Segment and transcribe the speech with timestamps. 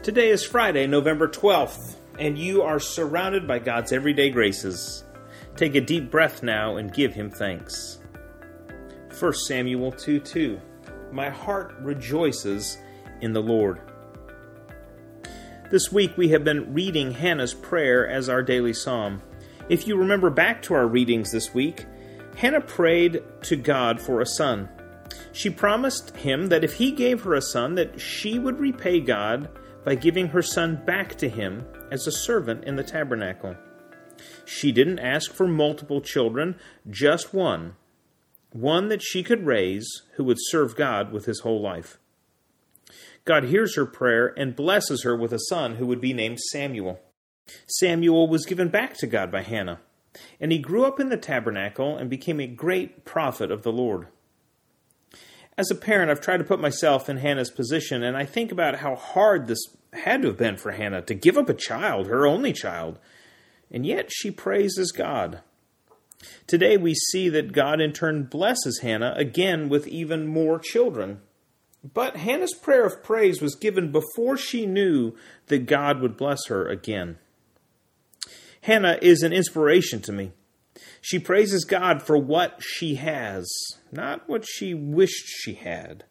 [0.00, 5.04] Today is Friday, November 12th, and you are surrounded by God's everyday graces.
[5.54, 8.00] Take a deep breath now and give Him thanks.
[9.16, 10.60] 1 Samuel 2 2.
[11.12, 12.78] My heart rejoices
[13.20, 13.80] in the Lord.
[15.70, 19.22] This week we have been reading Hannah's prayer as our daily psalm.
[19.68, 21.86] If you remember back to our readings this week,
[22.36, 24.68] Hannah prayed to God for a son.
[25.30, 29.48] She promised him that if he gave her a son that she would repay God
[29.84, 33.56] by giving her son back to him as a servant in the tabernacle.
[34.44, 36.56] She didn't ask for multiple children,
[36.88, 37.76] just one,
[38.52, 41.98] one that she could raise who would serve God with his whole life.
[43.24, 47.00] God hears her prayer and blesses her with a son who would be named Samuel.
[47.66, 49.80] Samuel was given back to God by Hannah,
[50.40, 54.08] and he grew up in the tabernacle and became a great prophet of the Lord.
[55.58, 58.76] As a parent, I've tried to put myself in Hannah's position, and I think about
[58.76, 59.60] how hard this
[59.92, 62.98] had to have been for Hannah to give up a child, her only child,
[63.70, 65.40] and yet she praises God.
[66.46, 71.20] Today we see that God in turn blesses Hannah again with even more children.
[71.94, 75.14] But Hannah's prayer of praise was given before she knew
[75.46, 77.18] that God would bless her again.
[78.62, 80.32] Hannah is an inspiration to me.
[81.00, 83.50] She praises God for what she has,
[83.90, 86.04] not what she wished she had.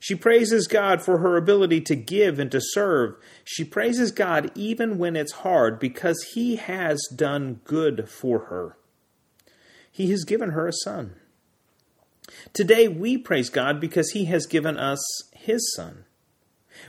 [0.00, 3.14] She praises God for her ability to give and to serve.
[3.44, 8.76] She praises God even when it's hard because He has done good for her.
[9.92, 11.14] He has given her a son.
[12.52, 15.00] Today we praise God because He has given us
[15.32, 16.04] His Son.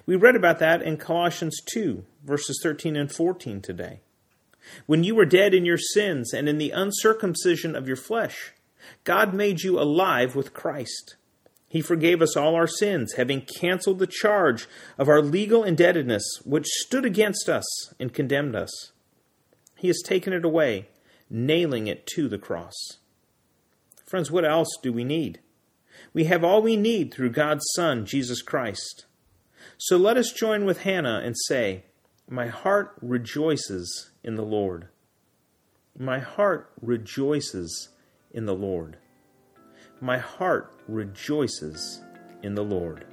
[0.05, 4.00] We read about that in Colossians 2, verses 13 and 14 today.
[4.86, 8.53] When you were dead in your sins and in the uncircumcision of your flesh,
[9.03, 11.16] God made you alive with Christ.
[11.67, 16.67] He forgave us all our sins, having canceled the charge of our legal indebtedness, which
[16.67, 17.65] stood against us
[17.99, 18.92] and condemned us.
[19.76, 20.89] He has taken it away,
[21.30, 22.76] nailing it to the cross.
[24.05, 25.39] Friends, what else do we need?
[26.14, 29.05] We have all we need through God's Son, Jesus Christ.
[29.77, 31.86] So let us join with Hannah and say,
[32.30, 34.88] My heart rejoices in the Lord.
[35.98, 37.89] My heart rejoices
[38.32, 38.98] in the Lord.
[40.02, 42.02] My heart rejoices
[42.42, 43.06] in the Lord.